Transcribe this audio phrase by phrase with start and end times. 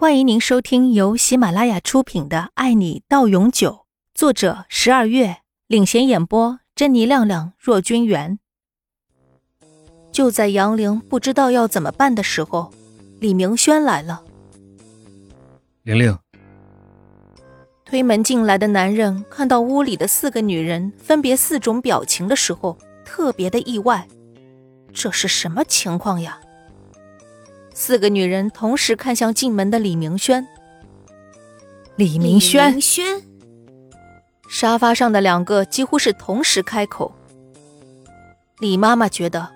[0.00, 3.70] 欢迎您收听由喜马拉雅出品的《爱你到永久》，
[4.14, 8.38] 作者十二月领衔演播，珍妮、亮亮、若君元。
[10.10, 12.72] 就在杨玲不知道要怎么办的时候，
[13.20, 14.24] 李明轩来了。
[15.82, 16.18] 玲玲，
[17.84, 24.08] 推门进来的男人看到屋里的四个女人分别四种表情的时候，特别的意外。
[24.94, 26.40] 这是什么情况呀？
[27.72, 30.46] 四个女人同时看向进门的李明轩。
[31.96, 33.22] 李明轩，明轩，
[34.48, 37.14] 沙发上的两个几乎是同时开口。
[38.58, 39.48] 李妈妈觉得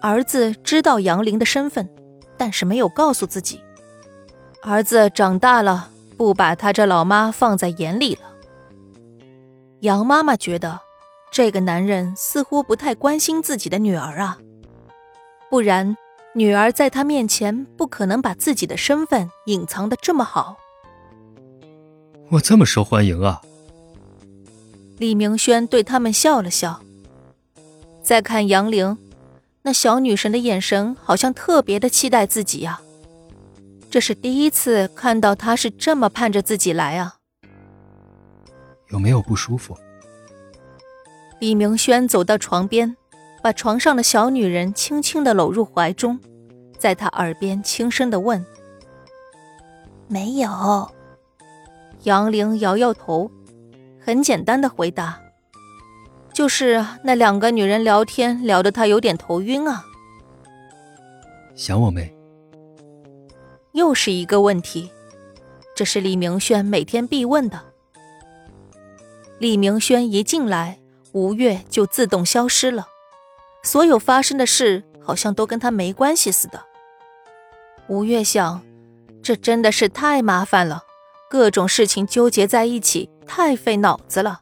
[0.00, 1.88] 儿子知道杨玲的身份，
[2.36, 3.60] 但是没有告诉自己。
[4.62, 8.22] 儿子长大了，不把他这老妈放在眼里了。
[9.80, 10.80] 杨妈妈觉得
[11.32, 14.38] 这个男人似乎不太关心自己的女儿啊，
[15.50, 15.96] 不然。
[16.34, 20.56] 女儿在他面前不可能把自己的身份隐藏的这么好。
[22.30, 23.42] 我这么受欢迎啊！
[24.96, 26.80] 李明轩对他们笑了笑。
[28.02, 28.96] 再看杨玲，
[29.60, 32.80] 那小女神的眼神好像特别的期待自己呀。
[33.90, 37.16] 这是第一次看到她是这么盼着自己来啊。
[38.88, 39.76] 有没有不舒服？
[41.40, 42.96] 李明轩走到床边。
[43.42, 46.20] 把床上的小女人轻轻的搂入怀中，
[46.82, 48.44] 在他耳边轻声的问
[50.10, 50.90] ：“没有。”
[52.02, 53.30] 杨玲摇摇头，
[54.00, 55.20] 很简单的回答
[56.34, 59.84] ：“就是那两个女人聊天聊得她有点头晕啊。”
[61.54, 62.12] 想我没？
[63.74, 64.90] 又是一个问题，
[65.76, 67.60] 这是李明轩每天必问的。
[69.38, 70.80] 李明轩一进来，
[71.12, 72.88] 吴越就自动消失了。
[73.62, 76.64] 所有发生的事好像都跟他没关系似的。
[77.92, 78.62] 吴越想，
[79.22, 80.84] 这真的是太麻烦了，
[81.28, 84.40] 各种事情纠结在一起，太费脑子了。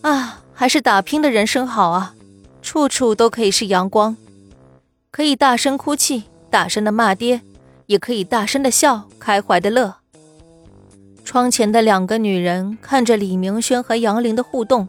[0.00, 2.14] 啊，还是打拼的人生好啊，
[2.62, 4.16] 处处都可以是阳光，
[5.10, 7.42] 可以大声哭泣，大声的骂爹，
[7.84, 9.96] 也可以大声的笑，开怀的乐。
[11.26, 14.88] 窗前的两个女人看着李明轩和杨玲的互动，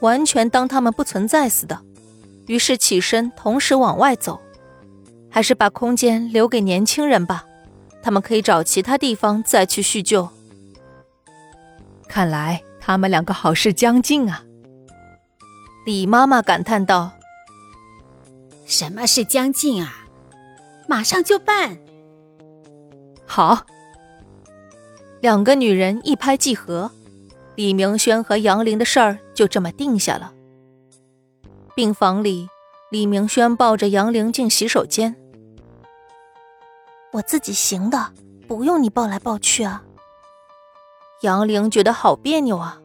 [0.00, 1.78] 完全当他们不存在似的。
[2.48, 4.40] 于是起身，同时往外走，
[5.32, 7.46] 还是把空间留给年轻人吧，
[8.02, 10.28] 他们可以找其他地方再去叙旧。
[12.06, 14.44] 看来他们两个好事将近啊！
[15.86, 17.12] 李妈妈感叹道
[18.66, 20.06] ：“什么是将近啊？
[20.86, 21.78] 马上就办。”
[23.24, 23.64] 好，
[25.22, 26.90] 两个女人一拍即合，
[27.54, 30.34] 李明轩和杨玲的事儿就这么定下了。
[31.74, 32.48] 病房里，
[32.90, 35.16] 李明轩抱着杨玲进洗手间。
[37.12, 38.12] 我自己行的，
[38.48, 39.84] 不用你抱来抱去啊。
[41.22, 42.80] 杨玲觉得好别扭啊。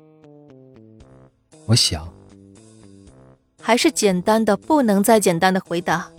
[1.66, 2.14] 我想，
[3.62, 6.12] 还是简单的不能再简单的回答，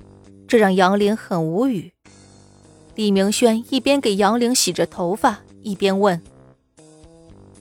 [0.46, 1.92] 这让杨玲很无语。
[2.94, 6.20] 李明轩一边给杨玲洗着头发，一边问：“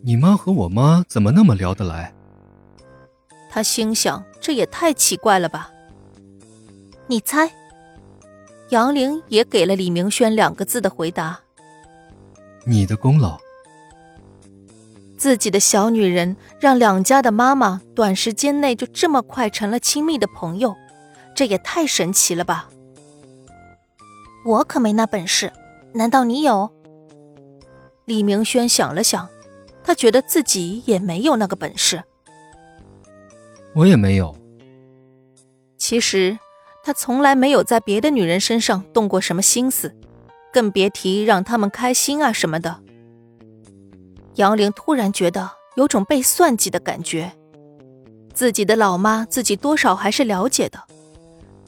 [0.01, 2.13] 你妈和我妈怎么那么聊得来？”
[3.51, 5.71] 他心想：“这也太奇怪了吧？”
[7.07, 7.51] 你猜？
[8.69, 11.39] 杨玲也给了李明轩两个字的回答
[12.65, 13.37] ：“你的功劳。”
[15.17, 20.75] 自己的小女人让两家的妈妈短时间内就这么快成了亲密的朋友，
[21.35, 22.69] 这也太神奇了吧！
[24.45, 25.51] 我可没那本事，
[25.93, 26.71] 难道你有？
[28.05, 29.27] 李明轩想了想，
[29.83, 32.03] 他觉得自己也没有那个本事。
[33.73, 34.35] 我也没有。
[35.77, 36.37] 其实，
[36.87, 39.93] 他从来没有在别的女人身上动过什么心思，
[40.53, 42.77] 更别提让他们开心啊什么的。
[44.35, 47.33] 杨玲突然觉得有种被算计的感觉，
[48.33, 50.81] 自己的老妈自己多少还是了解的，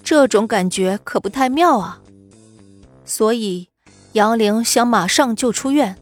[0.02, 2.00] 这种感觉可不太妙啊。
[3.04, 3.68] 所以，
[4.14, 5.98] 杨玲想马上就出院，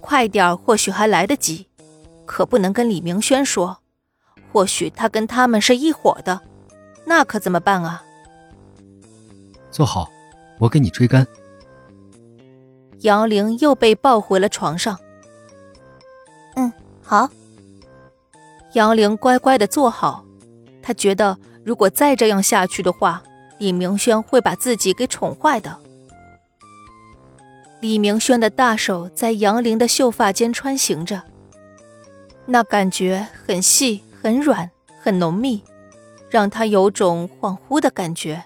[0.00, 1.68] 快点或许还来得及，
[2.26, 3.78] 可不能跟李明轩说。
[4.50, 6.40] 或许他跟他们是一伙的，
[7.04, 8.02] 那可怎么办啊？
[9.72, 10.08] 坐好，
[10.60, 11.26] 我给你吹干。
[13.00, 14.96] 杨玲又被抱回了床上。
[16.54, 16.72] 嗯，
[17.02, 17.28] 好。
[18.74, 20.24] 杨玲乖乖的坐好，
[20.80, 23.22] 她觉得如果再这样下去的话，
[23.58, 25.76] 李明轩会把自己给宠坏的。
[27.80, 31.22] 李明轩的大手在杨玲的秀发间穿行着，
[32.46, 34.04] 那感觉很细。
[34.22, 34.70] 很软，
[35.00, 35.64] 很浓密，
[36.30, 38.44] 让她有种恍惚的感觉。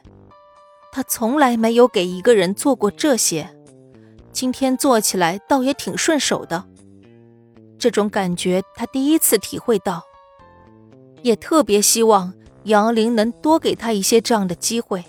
[0.96, 3.54] 他从来没有给一个人做过这些，
[4.32, 6.64] 今天做起来倒也挺顺手的。
[7.78, 10.02] 这种感觉他第一次体会到，
[11.20, 12.32] 也特别希望
[12.64, 15.04] 杨林能多给他一些这样的机会，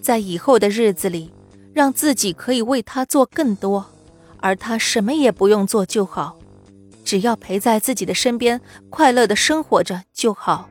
[0.00, 1.32] 在以后的日子里，
[1.72, 3.86] 让自己可以为他做更多，
[4.38, 6.36] 而他什么也不用做就好，
[7.04, 8.60] 只要陪在自己的身边，
[8.90, 10.68] 快乐的生活着就好。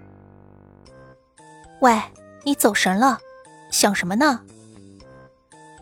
[1.79, 1.97] 喂，
[2.43, 3.19] 你走神了，
[3.69, 4.41] 想什么呢？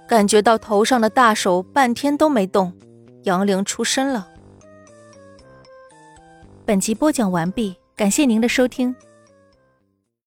[0.07, 2.73] 感觉到头上的大手半天都没动，
[3.23, 4.27] 杨凌出声了。
[6.63, 8.95] 本集播讲完毕，感谢您的收听。